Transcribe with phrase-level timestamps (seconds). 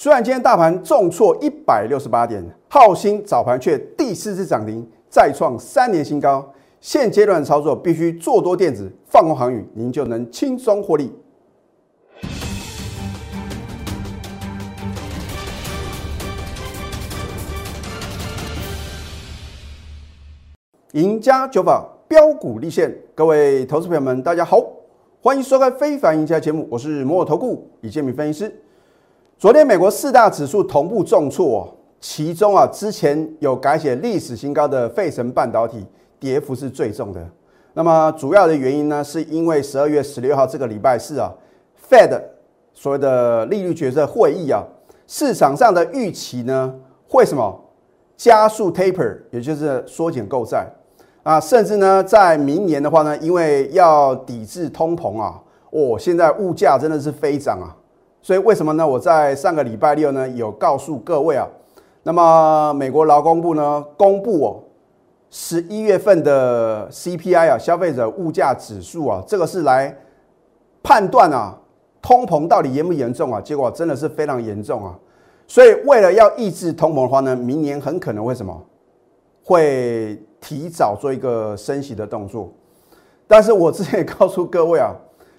[0.00, 6.52] 虽然今天大盘重挫一百六十八点，浩鑫早盘却第四次涨停，再创三年新高。
[6.80, 11.12] 现阶段操作必须做多电子，放空航运，您就能轻松获利。
[20.92, 24.64] 赢家九法标股立现，各位投资朋友们，大家好，
[25.20, 28.62] 欢迎收看《非凡赢家》节目，我是摩尔投顾李建明分析师。
[29.38, 35.86] 昨天美国四大指数同步重挫，其中啊，之前有改写历史新高的费城半导体
[36.18, 37.24] 跌幅是最重的。
[37.72, 41.32] 那么主要的原因呢，是因为十二月十六号这个礼拜四啊
[41.88, 42.20] ，Fed
[42.72, 44.60] 所谓的利率决策会议啊，
[45.06, 46.74] 市场上的预期呢，
[47.06, 47.64] 会什么
[48.16, 50.66] 加速 taper，也就是缩减购债。
[51.22, 57.76] 啊，甚至呢，在明年的话呢，因为要抵制通膨啊，哦，现在物价真的是飞涨啊，
[58.28, 58.86] 所以为什么呢？
[58.86, 61.48] 我在上个礼拜六呢，有告诉各位啊，
[62.02, 64.60] 那么美国劳工部呢，公布哦，
[65.30, 69.96] 十一月份的 CPI 啊，消费者物价指数啊，这个是来
[70.82, 71.58] 判断啊，
[72.02, 73.40] 通膨到底严不严重啊？
[73.40, 74.94] 结果真的是非常严重啊，
[75.46, 78.62] 所以为了要抑制通膨的话呢，明年很可能会什么？
[79.42, 80.22] 会。
[80.38, 82.52] 提早做一个升息的动作，
[83.26, 84.94] 但是我之前也告诉各位啊，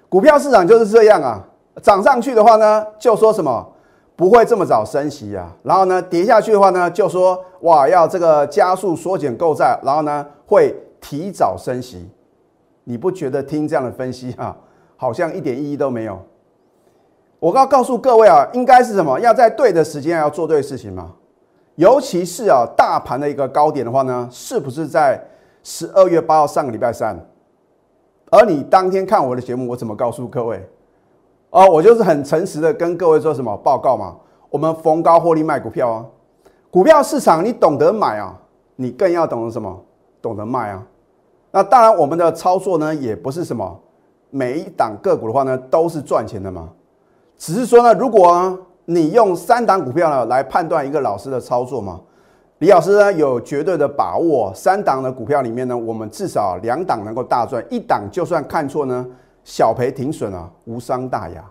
[0.09, 1.48] 股票市场就是这样啊，
[1.81, 3.66] 涨上去的话呢，就说什么
[4.16, 12.09] 不会这么早升息啊，然后呢，跌下去的话呢，就说哇要这个加速缩减购债，然后呢会提早升息，
[12.83, 14.55] 你不觉得听这样的分析啊，
[14.97, 16.19] 好像一点意义都没有？
[17.39, 19.17] 我告告诉各位啊，应该是什么？
[19.19, 21.13] 要在对的时间要做对事情吗？
[21.75, 25.17] 尤其是啊，大盘的一个高点的话呢，是不是在
[25.63, 27.17] 十二月八号上个礼拜三？
[28.30, 30.69] 而你当天看我的节目，我怎么告诉各位？
[31.52, 34.16] 哦，我就是很诚实的跟各位说什么报告嘛。
[34.50, 36.06] 我们逢高获利卖股票啊，
[36.72, 38.36] 股票市场你懂得买啊，
[38.75, 39.80] 你更要懂得什么？
[40.22, 40.83] 懂得卖啊。
[41.52, 43.79] 那当然，我们的操作呢，也不是什么
[44.29, 46.69] 每一档个股的话呢，都是赚钱的嘛。
[47.38, 52.00] 只是说呢，如果你用三档股票呢来判断一个老师的操作嘛？
[52.57, 59.06] 李老师呢有绝对的把握，三档的股票里面呢，我们至少两档能够大赚，一档就算看错呢，
[59.44, 61.44] 小赔停损啊，无伤大雅。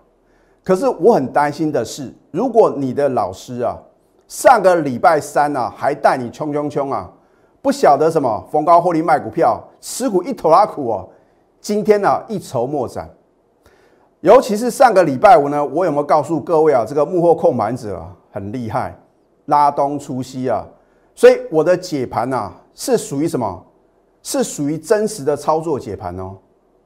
[0.63, 3.75] 可是我很担心的是，如果你的老师啊，
[4.27, 7.11] 上个礼拜三啊还带你冲冲冲啊，
[7.61, 11.09] 不晓得什么逢高获利卖股票，持股一头拉苦哦，
[11.59, 13.09] 今天呢一筹莫展。
[14.21, 16.83] 尤其是上个礼拜五呢，我有没有告诉各位啊？
[16.87, 18.95] 这个幕后控盘者啊很厉害，
[19.45, 20.65] 拉东出西啊。
[21.15, 23.65] 所以我的解盘呐，是属于什么？
[24.21, 26.37] 是属于真实的操作解盘哦。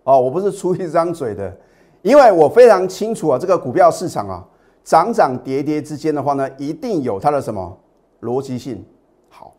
[0.03, 1.55] 哦，我不是出一张嘴的，
[2.01, 4.43] 因为我非常清楚啊，这个股票市场啊，
[4.83, 7.77] 涨涨跌跌之间的话呢，一定有它的什么
[8.21, 8.83] 逻辑性。
[9.29, 9.53] 好，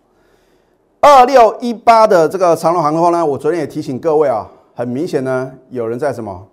[1.00, 6.46] 二六一八的这个长隆行的话呢，我昨天也提醒各位啊，很明显呢，有人在什么？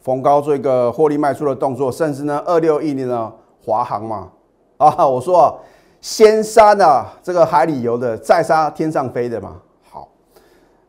[0.00, 3.32] 逢高做一个获利卖出的动作，甚至呢，二六一零呢，
[3.64, 4.28] 华航嘛，
[4.76, 5.58] 啊，我说
[6.00, 9.56] 先杀呢这个海里游的，再杀天上飞的嘛。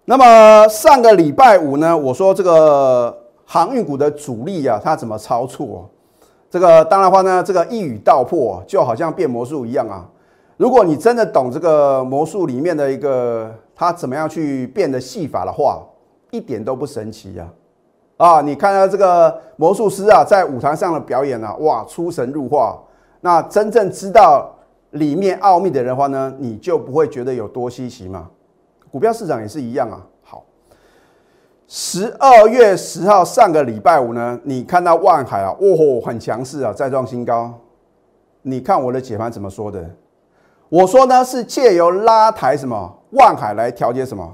[0.08, 5.90] 那么上个礼拜五呢，我说这个航运股的主力啊，它怎么操作？
[6.48, 10.08] 这个当然话呢，这个一语道破，就好像变魔术一样啊。
[10.58, 15.82] 如果你真的懂这个魔术里面的一个它怎么样去变的戏法的话，
[16.30, 17.48] 一点都不神奇呀。
[18.18, 22.80] 啊，你看到这个魔术师啊，在舞台上的表演啊，哇，出神入化。
[23.22, 24.56] 那真正知道
[24.92, 28.30] 里面奥秘的人话呢，你就不会觉得有多稀奇嘛。
[28.96, 30.02] 股票市场也是一样啊。
[30.24, 30.46] 好，
[31.68, 37.54] 十二月十号上个礼拜五呢，你看到万海啊，哇，很强势啊，再创新高。
[38.42, 39.86] 你看我的解盘怎么说的？
[40.70, 44.34] 我说呢，是借由拉抬什么万海来调节什么。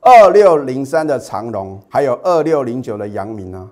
[0.00, 3.68] 二六零三的长龙，还有二六零九的阳明呢？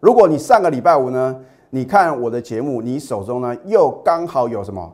[0.00, 1.38] 如果你上个礼拜五呢，
[1.68, 4.90] 你看我的节目，你手中呢又刚好有什么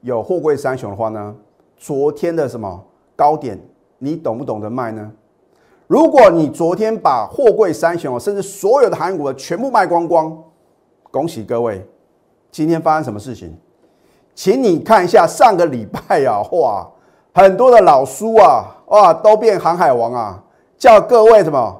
[0.00, 1.36] 有货柜三雄的话呢？
[1.76, 2.84] 昨天的什么
[3.20, 3.60] 高点，
[3.98, 5.12] 你懂不懂得卖呢？
[5.86, 10.34] 如果你昨天把货柜三雄甚至所有的航运股全部卖光光，
[11.10, 11.86] 恭喜各位！
[12.50, 13.54] 今天发生什么事情？
[14.34, 16.88] 请你看一下上个礼拜呀，哇！
[17.34, 20.42] 很多的老叔啊，哇，都变航海王啊！
[20.78, 21.78] 叫各位什么？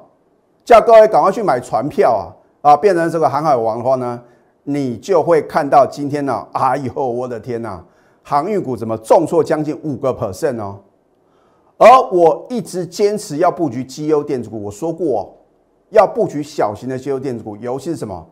[0.63, 2.13] 叫各位赶快去买船票
[2.61, 2.69] 啊！
[2.69, 4.21] 啊，变成这个航海王的话呢，
[4.65, 7.83] 你就会看到今天呢，哎呦，我的天呐，
[8.21, 10.77] 航运股怎么重挫将近五个 percent 哦？
[11.81, 15.35] 而我一直坚持要布局绩优电子股，我说过
[15.89, 18.23] 要布局小型的绩优电子股，尤其是什么？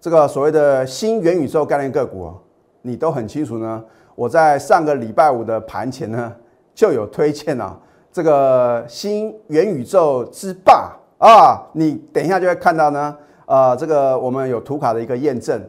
[0.00, 2.34] 这个所谓的新元宇宙概念个股啊，
[2.82, 3.82] 你都很清楚呢。
[4.14, 6.32] 我在上个礼拜五的盘前呢，
[6.76, 7.76] 就有推荐啊，
[8.12, 13.16] 这个新元宇宙之霸啊，你等一下就会看到呢。
[13.46, 15.60] 呃，这个我们有图卡的一个验证，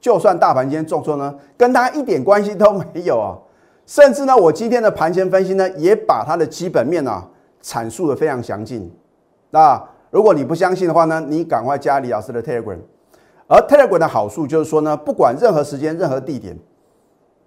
[0.00, 3.38] 就算大盘今天重挫呢，跟它一点关系都没有啊。
[3.86, 7.28] 甚至呢，我今天的盘前分析呢，也把它的基本面啊
[7.62, 8.90] 阐述的非常详尽。
[9.50, 12.78] 那如果你不相信的话呢，你赶快加李老师的 Telegram。
[13.46, 16.56] 而 Telegram 的好处就是说呢，不管任何时间、任何地点，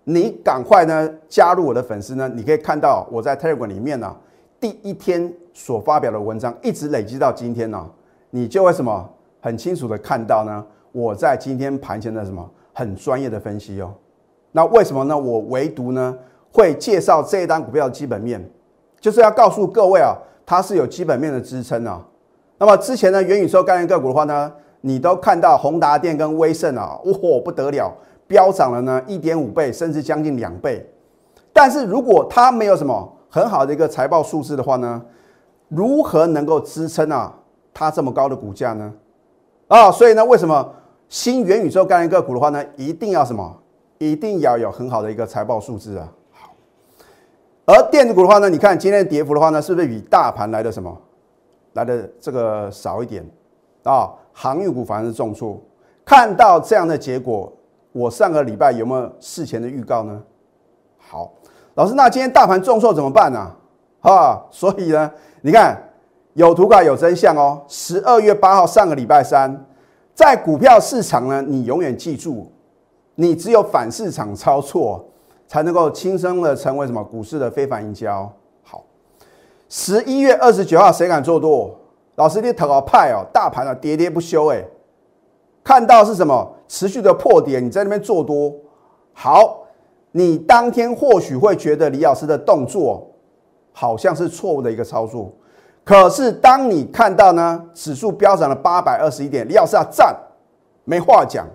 [0.04, 4.16] 你赶快呢加入我的粉丝呢，你可以看到我在 Telegram 里面呢
[4.60, 7.84] 第一天所发表的文章，一直累积到今天呢，
[8.30, 9.10] 你就会什么
[9.42, 13.92] 很清楚的看到呢，我在今天盘前的什么很专业的分析哦。
[14.52, 15.18] 那为什么呢？
[15.18, 16.18] 我唯独呢
[16.52, 18.44] 会介绍这一单股票的基本面，
[19.00, 20.16] 就是要告诉各位啊，
[20.46, 22.04] 它是有基本面的支撑啊。
[22.58, 24.52] 那么之前呢，元宇宙概念个股的话呢，
[24.82, 27.14] 你都看到宏达电跟威盛啊，哇
[27.44, 27.94] 不得了，
[28.26, 30.84] 飙涨了呢一点五倍，甚至将近两倍。
[31.54, 35.00] 但是如果它没有什么很好的一个财报数字的话呢，
[35.68, 37.32] 如何能够支撑啊
[37.74, 38.92] 它这么高的股价呢？
[39.68, 40.74] 啊，所以呢，为什么
[41.10, 43.56] 新元宇宙概念个股的话呢，一定要什么？
[43.98, 46.12] 一定要有很好的一个财报数字啊。
[46.32, 46.54] 好，
[47.66, 50.96] 而电子股的话呢，你看今天的跌幅的话呢，是不是比大盘来的什么
[51.74, 53.26] 来的这个少一点
[53.84, 54.12] 啊？
[54.34, 55.60] 航运股反而是重挫。
[56.06, 57.52] 看到这样的结果，
[57.92, 60.22] 我上个礼拜有没有事前的预告呢？
[60.98, 61.34] 好，
[61.76, 63.52] 老师，那今天大盘重挫怎么办呢？
[64.02, 65.12] 啊，所以呢，
[65.42, 65.76] 你看
[66.34, 67.62] 有图卡有真相哦。
[67.68, 69.66] 十二月八号上个礼拜三，
[70.14, 72.52] 在股票市场呢，你永远记住。
[73.20, 75.04] 你只有反市场操作，
[75.48, 78.30] 才能够轻松的成为什么股市的非凡赢家。
[78.62, 78.84] 好，
[79.68, 81.76] 十一月二十九号，谁敢做多？
[82.14, 84.64] 老师，你头好派哦，大盘啊喋喋不休，哎，
[85.64, 88.54] 看到是什么持续的破点，你在那边做多。
[89.14, 89.64] 好，
[90.12, 93.12] 你当天或许会觉得李老师的动作
[93.74, 95.34] 好像是错误的一个操作，
[95.84, 100.16] 可是当你看到呢，指数飙涨了八百二十一点，李老师啊赞，
[100.84, 101.48] 没话讲。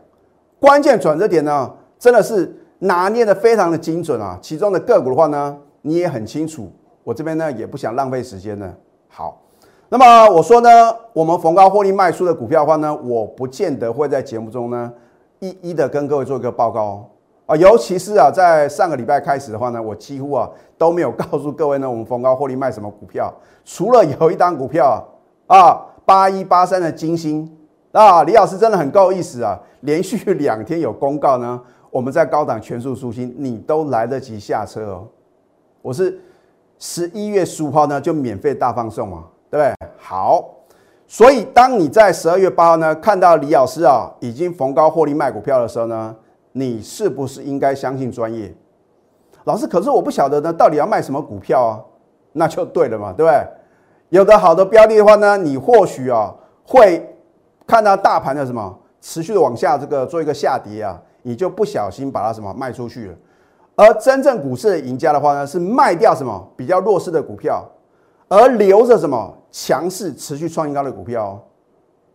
[0.63, 1.69] 关键转折点呢，
[1.99, 4.39] 真的是拿捏的非常的精准啊！
[4.41, 6.71] 其中的个股的话呢，你也很清楚。
[7.03, 8.73] 我这边呢也不想浪费时间呢。
[9.09, 9.43] 好，
[9.89, 10.69] 那么我说呢，
[11.13, 14.93] 我们逢高获利卖出的股票的话呢，我不见得会在节目中呢
[15.41, 17.11] 一一的跟各位做一个报告
[17.47, 17.57] 啊。
[17.57, 20.49] 尤其是啊，在上个礼拜开始的话呢，我几乎啊
[20.79, 23.35] 都没有告诉各位呢，我们逢高获利卖什么股票，
[23.65, 25.05] 除了有一单股票
[25.49, 25.75] 啊，
[26.05, 27.51] 八一八三的金星。
[27.93, 29.59] 啊，李老师真的很够意思啊！
[29.81, 31.61] 连续两天有公告呢，
[31.91, 35.07] 我们在高档全数出新，你都来得及下车哦。
[35.83, 36.19] 我是
[36.79, 39.89] 十一月十五号呢就免费大放送嘛，对不对？
[39.99, 40.49] 好，
[41.07, 46.17] 所以当你在十二月八号呢看到李老师啊已经逢高获利卖股票的时候呢，
[46.53, 48.55] 你是不是应该相信专业？
[49.45, 51.81] 老师，可是我不晓得呢，到底要卖什么股票啊？
[52.33, 53.47] 那就对了嘛，对不对？
[54.09, 56.35] 有的好的标的的话呢，你或许啊
[56.65, 57.07] 会。
[57.73, 63.15] 看到大盘的什么持续的往下，这个做一个下跌啊，你就不小心把它什么卖出去了。
[63.75, 67.67] 而真正股市的赢家的话呢，是卖掉什么比较弱势的股票，
[68.29, 71.43] 而留着什么强势持续创新高的股票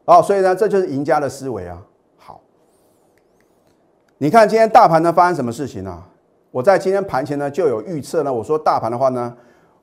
[0.06, 0.20] 哦。
[0.20, 1.82] 哦所以呢，这就是赢家的思维啊。
[2.20, 2.40] 好，
[4.20, 6.04] 你看今天大盘呢发生什么事情呢？
[6.52, 9.36] 我在今天盘前呢就有预测呢，我说大盘的话呢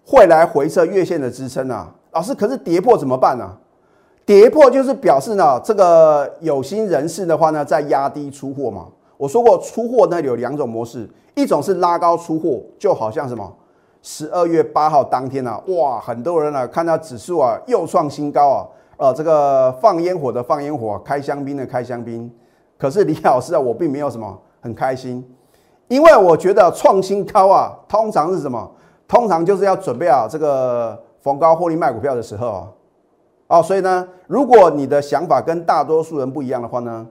[0.06, 1.92] 会来回测月线的支撑啊。
[2.12, 3.58] 老师，可是跌破怎么办呢？
[4.26, 8.86] 跌破就是表示呢，这个有心人士的话呢，在压低出货嘛。
[9.16, 13.52] 我说过，出货呢有两种模式，一种是拉高出货，就好像什么，
[14.02, 18.66] 十二月八号当天啊，哇，很多人呢看到指数啊又创新高啊，
[18.96, 22.30] 呃，这个放烟火的放烟火，开香槟的开香槟。
[22.78, 25.22] 可是李老师啊，我并没有什么很开心，
[25.88, 28.70] 因为我觉得创新高啊，通常是什么？
[29.06, 32.68] 通常就是要准备啊这个逢高获利卖股票的时候啊。
[33.46, 37.06] 哦，所以呢，如果你的想法跟大多数人不一样的话呢，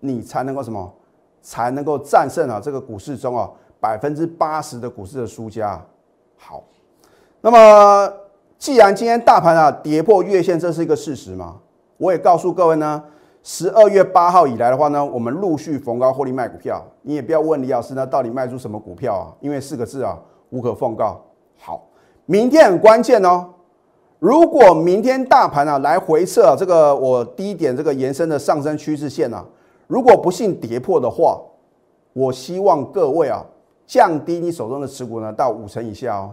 [0.00, 0.92] 你才能够什么？
[1.40, 3.50] 才能够战胜啊这个股市中啊
[3.80, 5.84] 百分之八十的股市的输家。
[6.36, 6.62] 好，
[7.40, 8.12] 那么
[8.58, 11.56] 既然今天大盘啊跌破月线，这是一个事实嘛？
[11.96, 13.02] 我也告诉各位呢，
[13.42, 16.80] 十二月八号以来的话呢，我们陆续逢高获利卖股票。
[17.02, 19.34] 你也不要问李老师呢，到底卖出什么股票啊？
[19.40, 20.16] 因为四个字啊，
[20.50, 21.20] 无可奉告。
[21.58, 21.88] 好，
[22.26, 23.48] 明天很关键哦。
[24.22, 29.44] 如果明天大盘啊来回测这个我低点这个延伸的上升趋势线啊，
[29.88, 31.40] 如果不幸跌破的话，
[32.12, 33.44] 我希望各位啊
[33.84, 36.32] 降低你手中的持股呢到五成以下哦。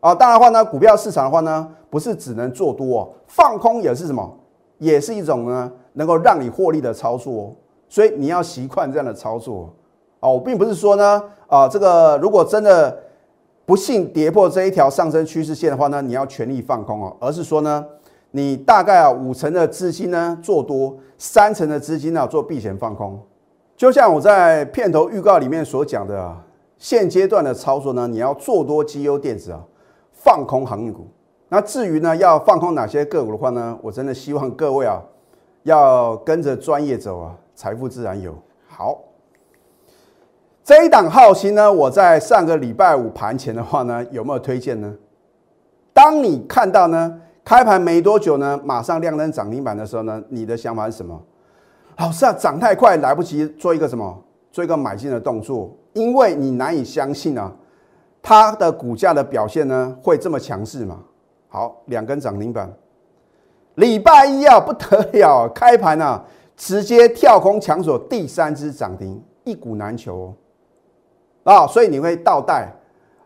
[0.00, 4.30] 啊，当然的话呢，股票市场的话呢，不是只能做多，放空也是什么，
[4.76, 7.52] 也是一种呢能够让你获利的操作哦。
[7.88, 9.72] 所以你要习惯这样的操作
[10.20, 12.94] 啊，我并不是说呢，啊，这个如果真的
[13.66, 17.84] 不幸跌破这一条上升趋势线的话呢，你要全力放空哦，而是说呢，
[18.32, 23.18] 你大概啊五成的资金呢做多，三成的资金呢做避险放空。
[23.76, 26.44] 就像我在片头预告里面所讲的啊，
[26.76, 29.60] 现阶段的操作呢，你要做多绩优电子啊，
[30.12, 31.06] 放空航运股。
[31.48, 35.00] 那至于呢，要放空哪些个股的话呢，我真的希望各位啊，
[35.62, 38.34] 要跟着专业走啊，财富自然有。
[38.66, 38.98] 好，
[40.64, 44.90] 这一档号星呢，我在上个礼拜五盘前的话呢，有没有推荐呢？
[45.92, 51.22] 当你看到呢，开盘没多久呢，马上亮灯涨停板的时候呢，你的想法是什么？
[51.98, 54.18] 老师啊，涨太快，来不及做一个什么，
[54.50, 57.52] 做一个买进的动作，因为你难以相信啊，
[58.22, 60.98] 它的股价的表现呢会这么强势嘛？
[61.48, 62.72] 好，两根涨停板，
[63.74, 66.24] 礼拜一啊不得了，开盘啊
[66.56, 70.34] 直接跳空抢锁第三只涨停，一股难求
[71.44, 72.68] 啊，所以你会倒带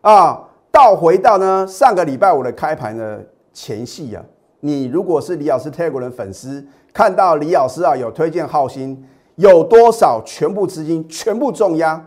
[0.01, 0.39] 啊，
[0.71, 4.23] 倒回到呢上个礼拜五的开盘的前戏啊，
[4.59, 6.63] 你如果是李老师 Telegram 粉丝。
[6.91, 8.97] 看到李老师啊有推荐浩鑫，
[9.35, 12.03] 有多少全部资金全部重压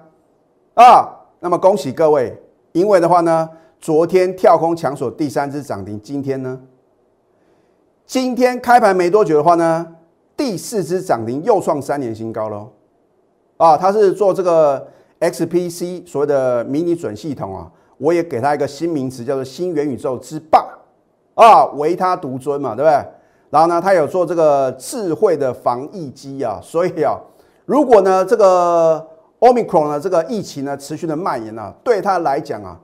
[0.75, 1.09] 啊？
[1.39, 2.37] 那么恭喜各位，
[2.73, 3.49] 因为的话呢，
[3.81, 6.61] 昨天跳空抢锁第三只涨停，今天呢，
[8.05, 9.87] 今天开盘没多久的话呢，
[10.37, 12.73] 第四只涨停又创三年新高喽
[13.59, 13.77] 啊！
[13.77, 14.89] 它是做这个
[15.23, 20.67] XPC 所谓的迷你准系统啊，我也给它一个新名词，叫做新元宇宙之霸
[21.35, 23.07] 啊，唯它独尊嘛，对不对？
[23.49, 27.17] 然后呢，它有做这个智慧的防疫机啊，所以啊，
[27.67, 29.07] 如果呢这个
[29.39, 32.77] Omicron 呢这个疫情呢持续的蔓延啊，对它来讲啊，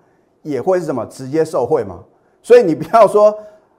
[0.43, 1.99] 也会是什么直接受惠嘛。
[2.41, 3.31] 所以你不要说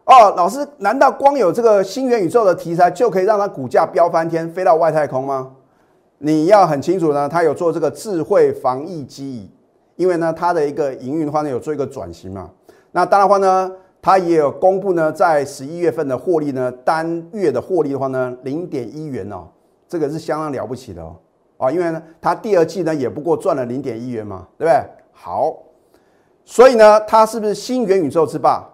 [0.04, 5.52] 哦，老师，难道光有这个新元宇宙的题材就可以让它股价飙翻天，飞到外太空吗？
[6.20, 9.52] 你要很清楚呢，它有做这个智慧防疫机，
[9.96, 12.50] 因为呢它的一个营运的话呢有做一个转型嘛。
[12.92, 13.72] 那当然话呢。
[14.02, 19.46] 它也有公布呢，在十一月份的获利呢，单月的获利的话呢，零点一元哦，
[19.90, 21.18] 这个是相当了不起的哦，
[21.58, 24.82] 啊，因为呢，它第二季呢也不过赚了零点一元嘛，对不对？
[25.12, 25.54] 好，
[26.46, 28.66] 所以呢，它是不是新元宇宙之霸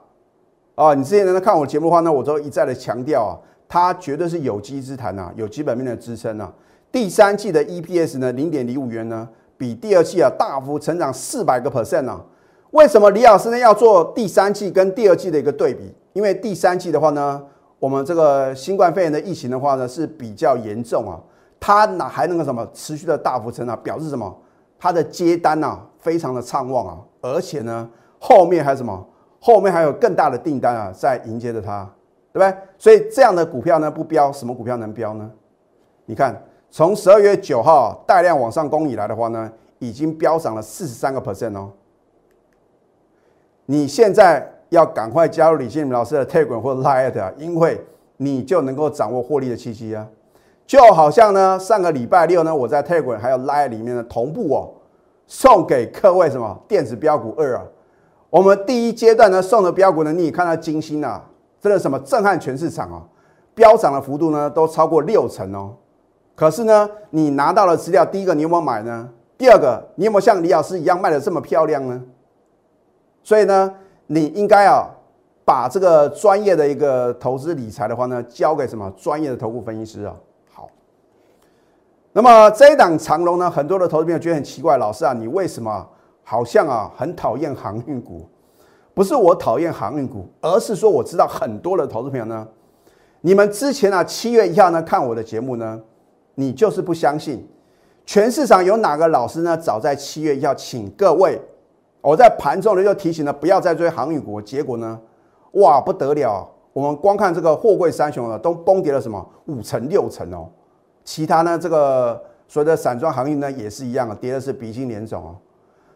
[0.76, 0.94] 啊？
[0.94, 3.34] 你之前呢看我节目的话呢，我都一再的强调啊，
[3.68, 6.54] 它绝对是有机之谈呐，有基本面的支撑啊。
[6.96, 12.24] 第三季的 EPS 呢，零点零五元呢，比第二季啊大幅成长四百个 percent 啊。
[12.72, 15.94] 为什么李老师呢要做第三季跟第二季的一个对比？
[16.14, 17.44] 因为第三季的话呢，
[17.80, 21.20] 我们这个新冠肺炎的疫情的话呢是比较严重啊，
[21.60, 23.78] 它哪还能够什么持续的大幅成长？
[23.84, 24.34] 表示什么？
[24.80, 29.06] 它的接单呐非常的畅旺啊，而且呢后面还有什么？
[29.42, 31.84] 后面还有更大的订单啊在迎接着它，
[32.32, 32.58] 对不对？
[32.78, 35.30] 所以这样的股票呢不标，什么股票能标呢？
[36.06, 41.72] 你看从十二月九号带量往上攻以来的话呢，已经飙涨了四十三个 percent 哦。
[43.66, 47.82] 你现在要赶快加入李建明老师的 Telegram 或 Line 啊，因为
[48.18, 50.06] 你就能够掌握获利的契机啊。
[50.68, 54.70] 就好像呢，上个礼拜六呢，我在 Telegram 还有 Line 里面的同步哦，
[55.28, 57.64] 送给各位什么电子标股二啊。
[58.30, 61.24] 我们第一阶段呢送的标股呢，你看到金星啊，
[61.62, 63.02] 真的什么震撼全市场啊，
[63.54, 65.74] 飙涨的幅度呢都超过六成哦。
[66.36, 69.10] 可是呢，你拿到了资料，第一个你有没有买呢？
[69.38, 72.02] 第二个你有没有像李老师一样卖的这么漂亮呢？
[73.24, 73.74] 所以呢，
[74.08, 74.88] 你应该啊，
[75.44, 80.16] 把这个专业的一个投资理财的话呢，交给什么专业的投顾分析师啊？
[80.54, 80.70] 好。
[82.14, 85.88] 那么这一档长龙呢，很多的投资朋友觉得很奇怪，老师啊，你为什么
[86.24, 88.28] 好像啊很讨厌航运股？
[88.94, 92.48] 不是我讨厌航运股，而是说我知道很多的投资朋友呢，
[93.20, 95.82] 你们之前啊七月一号呢看我的节目呢，
[96.36, 97.48] 你就是不相信，
[98.06, 99.58] 全市场有哪个老师呢？
[99.58, 101.42] 早在七月一号请各位。
[102.02, 105.00] 我在盘中呢就提醒了不要再追航运股，结果呢，
[105.54, 106.48] 哇不得了！
[106.72, 110.48] 我们光看这个货柜三雄呢，都崩跌了什么五成六成哦。
[111.04, 115.36] 其他呢，这个所谓的散装航运呢也是一样啊，跌的是鼻青脸肿哦。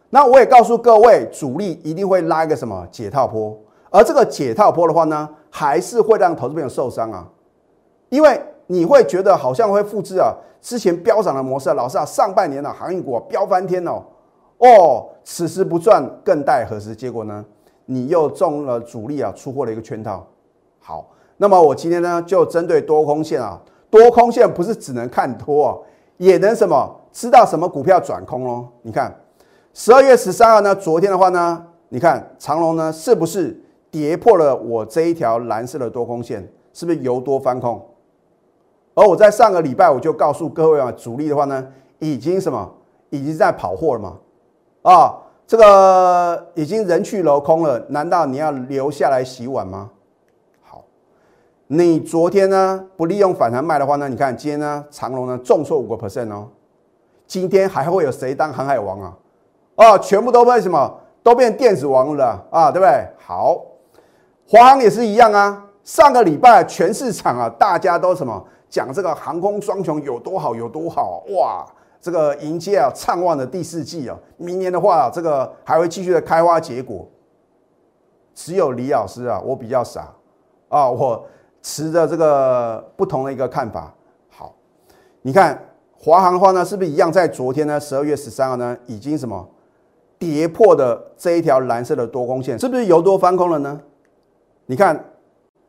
[0.08, 3.56] 那我也告诉各位，主力一定会拉一个什么解套坡，
[3.90, 7.28] 而这个解套坡的话呢，还是会让投资朋友受伤啊，
[8.08, 14.00] 因为你会觉得好像会复制啊之前飙涨的模式，老是啊上半年的航运股飙翻天哦。
[14.58, 16.94] 哦，此时不赚更待何时？
[16.94, 17.44] 结果呢，
[17.86, 20.24] 你又中了主力啊出货的一个圈套。
[20.78, 23.60] 好，那么我今天呢就针对多空线啊，
[23.90, 25.76] 多空线不是只能看多啊，
[26.18, 28.68] 也能什么知道什么股票转空哦。
[28.82, 29.12] 你看
[29.74, 33.60] 十二月十三号呢，昨天的话呢，你看长龙呢是不是
[33.90, 36.48] 跌破了我这一条蓝色的多空线？
[36.72, 37.84] 是不是由多翻空？
[39.00, 41.66] 而我在上个礼拜我就告诉各位啊，主力的话呢
[42.00, 42.70] 已经什么？
[43.08, 44.16] 已经在跑货了嘛？
[44.82, 45.16] 啊，
[45.46, 49.88] 这个已经人去楼空了，难道你要留下来洗碗吗？
[50.62, 50.84] 好，
[51.68, 54.06] 你昨天呢不利用反弹卖的话呢？
[54.06, 56.48] 你看今天呢长隆呢重挫五个 percent 哦，
[57.26, 59.16] 今天还会有谁当航海王啊？
[59.76, 63.08] 哦，全部都被什么都变电子王了啊，对不对？
[63.18, 63.62] 好，
[64.46, 71.66] 华航也是一样啊，上个礼拜全市场啊大家都什么讲这个航空双雄有多好有多好哇。
[72.02, 77.06] 这个迎接啊，畅旺的第四季啊，明年的话，这个还会继续的开花结果。
[78.34, 80.10] 只有李老师啊，我比较傻
[80.70, 81.22] 啊，我
[81.60, 83.92] 持着这个不同的一个看法。
[84.30, 84.54] 好，
[85.20, 87.12] 你看华航的话呢，是不是一样？
[87.12, 89.46] 在昨天呢，十二月十三号呢，已经什么
[90.18, 93.78] 跌破的这一条蓝色的多空线，是不是由多翻空了呢？
[94.64, 95.04] 你看，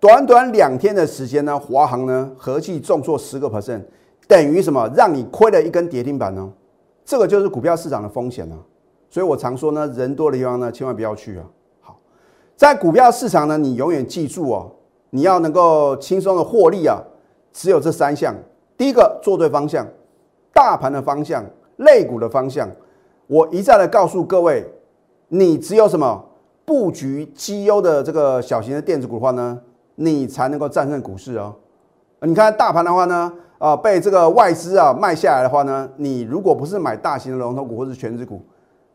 [0.02, 3.84] 短短两天的时间呢，华航呢合计重挫十个 percent。
[4.28, 4.90] 等于什么？
[4.96, 6.52] 让你亏了一根跌停板呢？
[7.06, 8.58] 这个就是股票市场的风险呢。
[9.12, 11.46] 所以我常说呢，人多的地方呢，千万不要去啊。
[11.82, 12.00] 好，
[12.56, 14.72] 在股票市场呢，你永远记住哦，
[15.12, 17.00] 你要能够轻松的获利啊，
[17.54, 18.34] 只有这三项：
[18.76, 19.86] 第一个做对方向，
[20.52, 22.68] 大盘的方向，类股的方向。
[23.28, 24.66] 我一再的告诉各位，
[25.28, 26.26] 你只有什么
[26.66, 29.62] 布局绩优的这个小型的电子股的话呢，
[29.96, 31.56] 你才能够战胜股市哦。
[32.22, 33.32] 你看大盘的话呢？
[33.58, 38.42] 啊，被这个外资啊卖下来的话呢，你如果不是买大型的龙头股或是全值股，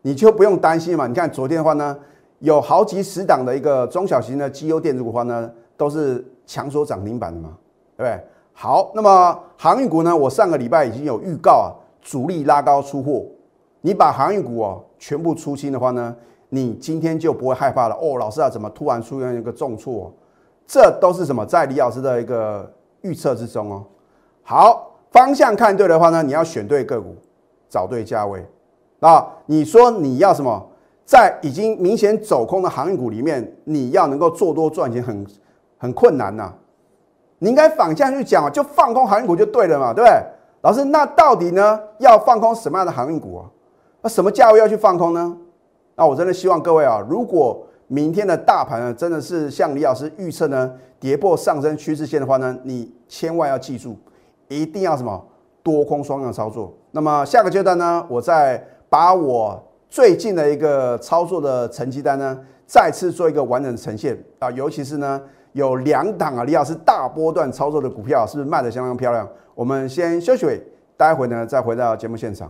[0.03, 1.07] 你就不用担心嘛。
[1.07, 1.97] 你看昨天的话呢，
[2.41, 7.57] 有好几十档的一个中小型的绩优电子股的话呢，都是强锁涨停板的嘛，
[7.97, 8.25] 对不对？
[8.55, 11.71] 好，那么航运股呢，我上个礼拜已经有预告啊，
[12.03, 13.25] 主力拉高出货，
[13.83, 16.12] 你把航运股哦全部出清的话呢，
[16.49, 17.95] 你今天就不会害怕了。
[17.95, 20.12] 哦，老师啊，怎么突然出现一个重挫？
[20.66, 22.70] 这都是什么在李老师的一个
[23.02, 23.85] 预测之中哦。
[24.42, 27.14] 好，方向看对的话呢，你要选对个股，
[27.68, 28.44] 找对价位。
[29.00, 30.68] 啊，你说你要什么？
[31.04, 35.26] 在已经明显走空的行业股里面，你要能够做多赚钱，很
[35.79, 36.52] 很困难呐。
[37.38, 40.22] 你应该反向去讲，就放空航运股就对了嘛，对不对？
[40.62, 43.44] 老师，那到底呢要放空什么样的航运股啊？
[44.02, 45.37] 那什么价位要去放空呢？
[45.94, 53.96] 那我真的希望各位啊，如果明天的大盘呢真的是像李老师预测呢跌破上升趋势线的话呢，你千万要记住。
[54.49, 55.27] 一定要什么
[55.61, 56.72] 多空双向操作。
[56.92, 64.49] 那么下个阶段呢，我再把我最近的一个操作的成绩单呢，再次做一个完整的呈现啊。
[64.53, 65.20] 尤其是呢，
[65.51, 69.29] 有两档啊，李老师大波段操作的股票，是不是卖的相当漂亮？
[69.53, 70.46] 我们先休息，
[70.96, 72.49] 待会呢再回到节目现场。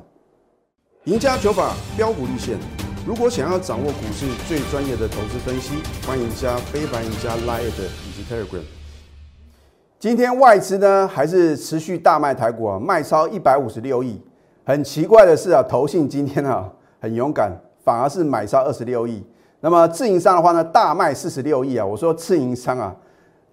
[1.05, 2.59] 赢家九法标股立线，
[3.07, 8.65] 如果想要掌握股市最专业的投资分析，欢迎加非凡、加 Line 以及 Telegram。
[10.01, 14.21] 今天外资呢还是持续大卖台股啊，卖超一百五十六亿。
[14.65, 17.53] 很奇怪的是啊，投信今天啊很勇敢，
[17.85, 19.25] 反而是买超二十六亿。
[19.61, 21.87] 那么自营商的话呢，大卖四十六亿啊。
[21.87, 22.93] 我说自营商啊，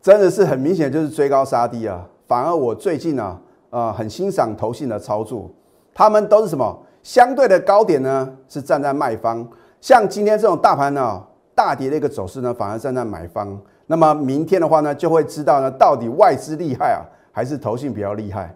[0.02, 2.04] 真的是很明显就是追高杀低啊。
[2.26, 3.40] 反而我最近啊，
[3.70, 5.48] 呃，很欣赏投信的操作，
[5.94, 8.34] 他们都是什么相对的高点呢？
[8.48, 9.48] 是站在卖方。
[9.80, 11.22] 像今天这种大盘呢
[11.54, 13.62] 大跌的一个走势呢，反而站在买方。
[13.86, 18.56] 那么明天的话呢，就会知道呢，到底外资厉害啊，还是投信比较厉害？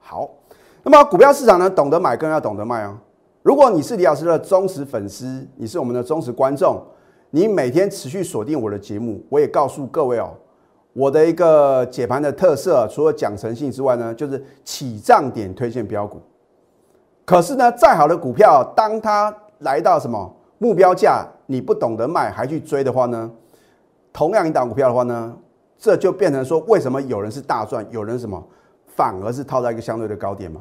[0.00, 0.28] 好，
[0.82, 2.96] 那么股票市场呢，懂得买更要懂得卖哦。
[3.42, 6.82] 如果你是李老师的忠实粉丝，你是我们的忠实观众，
[7.30, 10.30] 你每天持续锁定我的节目，我也告诉各位哦，
[10.94, 16.18] 我的一个解盘的特色，除了讲诚信之外呢，就是起涨点推荐标股。
[17.32, 23.30] 可是呢，再好的股票，当它来到什么目标价，你不懂得卖，还去追的话呢？
[24.12, 25.34] 同样一档股票的话呢，
[25.78, 28.46] 这就变成说，为什么有人是大赚，有人什么
[28.84, 30.60] 反而是套在一个相对的高点嘛？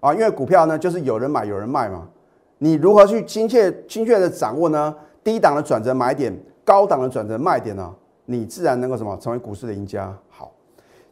[0.00, 2.06] 啊，因为股票呢就是有人买有人卖嘛。
[2.58, 4.94] 你如何去精确精确的掌握呢？
[5.24, 7.90] 低档的转折买点，高档的转折卖点呢？
[8.26, 10.14] 你自然能够什么成为股市的赢家。
[10.28, 10.52] 好，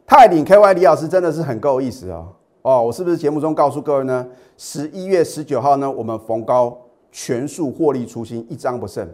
[0.05, 2.17] 泰鼎 KY 李老师真的是很够意思啊！
[2.17, 2.27] 哦，
[2.61, 4.27] 哦我是不是节目中告诉各位呢？
[4.57, 6.77] 十一月十九号呢，我们逢高
[7.11, 9.07] 全数获利出清，一张不剩。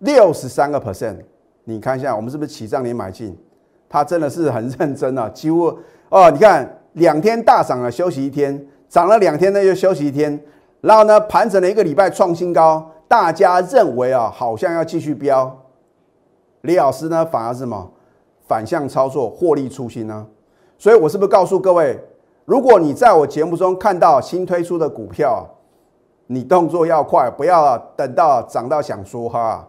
[0.00, 1.16] 六十三个 percent，
[1.64, 3.34] 你看一下，我们是不是起涨点买进？
[3.88, 5.74] 他真的是很认真啊，几乎
[6.10, 8.54] 哦，你看两天大涨了，休息一天；
[8.88, 10.38] 涨了两天呢，又休息一天。
[10.82, 15.64] 然后呢，盘整了一个礼拜创新高，大家认为啊，好像要继续飙。
[16.60, 17.90] 李老师呢，反而是什么
[18.46, 20.26] 反向操作，获利出新呢？
[20.78, 21.98] 所以我是不是告诉各位，
[22.44, 25.46] 如果你在我节目中看到新推出的股票，
[26.26, 29.66] 你动作要快，不要等到涨到想说哈。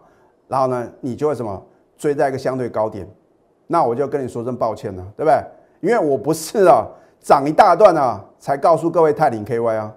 [0.48, 1.62] 然后呢，你就会什么
[1.96, 3.08] 追在一个相对高点，
[3.66, 5.42] 那我就跟你说声抱歉了，对不对？
[5.80, 6.86] 因为我不是啊，
[7.20, 9.94] 涨一大段啊，才告诉各位泰林 KY 啊，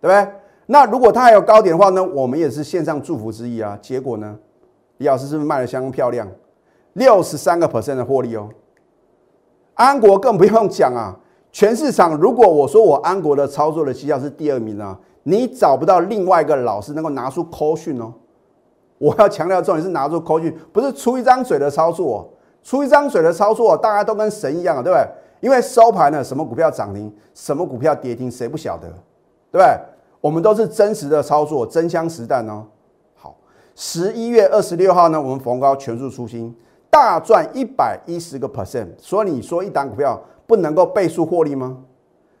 [0.00, 0.32] 对不对？
[0.66, 3.76] 那如果它还有高点的话呢，我们也是线上祝福之意啊。
[3.82, 4.38] 结果呢，
[4.98, 6.26] 李老师是不是卖的相当漂亮？
[6.92, 8.48] 六十三个 percent 的获利哦。
[9.74, 11.16] 安国更不用讲啊，
[11.52, 18.12] 全市场如果我说我安国的操作的绩效是第二名啊，你找不到另外一个老师能够拿出扣讯哦。
[18.98, 22.28] 我要强调重点是拿出扣讯，不是出一张嘴的操作，
[22.62, 25.08] 出一张嘴的操作，大家都跟神一样啊，对不对？
[25.40, 28.88] 因为收盘呢，什么股票涨停，什么股票跌停，谁不晓得，
[29.50, 29.66] 对不对？
[30.20, 32.62] 我们都是真实的操作，真枪实弹哦。
[33.14, 33.34] 好，
[33.74, 36.54] 十一月二十六号呢，我们逢高全数出新，
[37.00, 38.88] 大赚一百一十个 percent。
[38.98, 41.78] 所以你说一档股票不能够倍数获利吗？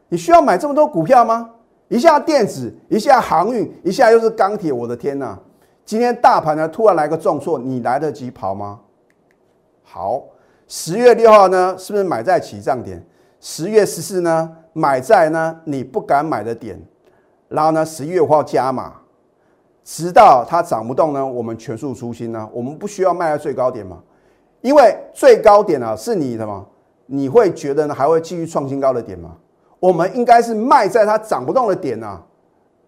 [0.08, 1.50] 你需要买这么多股票吗？
[1.88, 5.38] 一下电子，一下航运，一下又是钢铁，我的天呐！
[5.84, 8.80] 今天大盘呢突然来个重挫，你来得及跑吗？
[9.82, 10.22] 好。
[10.68, 13.04] 十月六号呢，是不是买在起涨点？
[13.40, 16.80] 十月十四呢，买在呢你不敢买的点。
[17.48, 18.92] 然后呢，十一月五号加码，
[19.82, 22.48] 直到它涨不动呢，我们全数出清呢。
[22.52, 23.98] 我们不需要卖在最高点嘛？
[24.60, 26.66] 因为最高点啊是你的嘛，
[27.06, 29.36] 你会觉得呢还会继续创新高的点吗？
[29.78, 32.22] 我们应该是卖在它涨不动的点啊。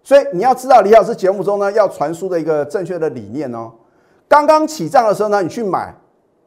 [0.02, 3.72] 所以你要知道李老师节目中呢要传输的一个正确的理念哦。
[4.28, 5.94] 刚刚起涨的时候呢，你去买。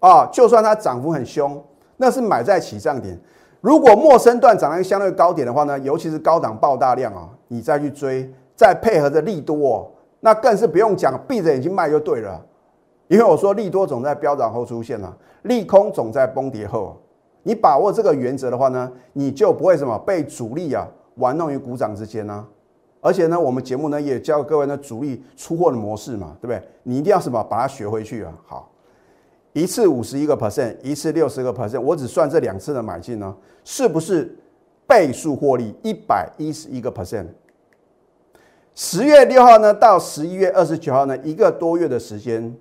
[0.01, 1.59] 啊，就算它涨幅很凶，
[1.97, 3.19] 那是买在起涨点。
[3.59, 12.39] 如果陌生段涨到一个相对高点的话呢，尤其是高档爆大量啊，你再去追，再配合着利多，那更是不用讲，闭着眼睛卖就对了。
[13.07, 16.97] 因为我说利多总在飙涨后出现了，利空总在崩跌后。
[17.43, 22.45] 你把握这个原则的话呢，你就不会什么被主力啊玩弄于股掌之间呢。
[23.01, 26.61] 而且呢，我们节目呢也教各位呢主力出货的模式嘛，对不对？
[26.81, 28.33] 你一定要什么把它学回去啊。
[28.45, 28.71] 好。
[29.53, 34.37] 一次五十一个 percent，一次六十个 percent，我只算这两次的买进呢，是不是
[34.85, 37.27] 倍数获利一百一十一个 percent？
[38.73, 42.53] 十月六号呢到十一月二十九号呢，一个多月的时间，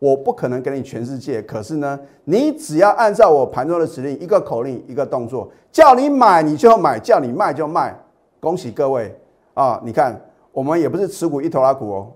[0.00, 7.94] 我不可能给你全世界，可是呢，你只要按照我盘中的指令，一个口令，一个动作，叫你买你就买，叫你卖就卖，
[8.40, 9.14] 恭喜各位
[9.52, 9.78] 啊！
[9.84, 10.18] 你看，
[10.52, 12.12] 我们也不是持股一头拉股哦，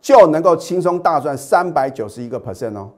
[0.00, 2.90] 就能够轻松大赚三百九十一个 percent 哦。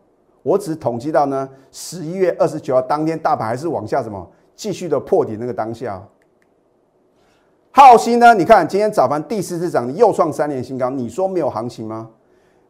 [0.43, 4.27] 我只统计到呢，十一月二十九号当天大盘还是往下什么，
[4.57, 6.03] 继续的破底那个当下。
[7.71, 8.33] 浩鑫呢？
[8.33, 10.89] 你看今天早盘第四次涨，又创三年新高。
[10.89, 12.09] 你说没有行情吗？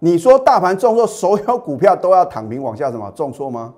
[0.05, 3.73] 你说大盘重挫，所有股票都要躺平往下什么重挫吗？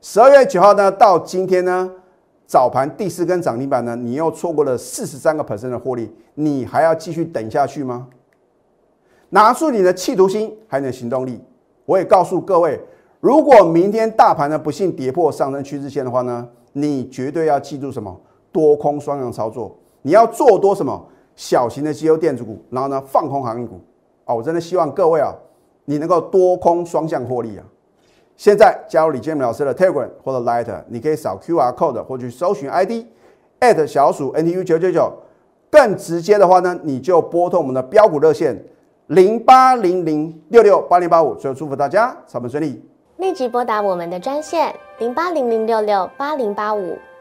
[0.00, 1.90] 十二月九号呢，到今天呢，
[2.46, 8.06] 早盘第四根涨停板呢，你又错过了四十三个 percent 的获利，你还要继续等下去吗？
[9.30, 11.42] 拿出你的企图心，还有你的行动力。
[11.86, 12.80] 我也告诉各位，
[13.18, 18.16] 如果明天大盘呢不幸跌破上升趋势线的话呢，你绝对要记住什么？
[18.52, 21.04] 多空双向操作，你要做多什么？
[21.34, 23.80] 小型的机油电子股，然后呢放空航运股
[24.24, 24.34] 啊！
[24.34, 25.32] 我真的希望各位啊，
[25.84, 27.64] 你能够多空双向获利啊！
[28.36, 33.06] 现在加入李建明老师的 Telegram 或者 Light，你可以扫 QR Code 或去搜寻 ID
[33.60, 35.12] at 小鼠 NTU 九九九，
[35.70, 38.64] 更直接的话呢，你就拨通我们的标股热线。
[39.08, 42.82] 零八零零六六八零八五，最后祝福大家上班顺利。
[43.18, 46.96] 立即拨打我们的专线零八零零六六八零八五